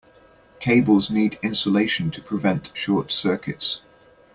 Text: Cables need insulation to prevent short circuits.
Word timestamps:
Cables 0.59 1.11
need 1.11 1.37
insulation 1.43 2.09
to 2.09 2.23
prevent 2.23 2.71
short 2.73 3.11
circuits. 3.11 3.81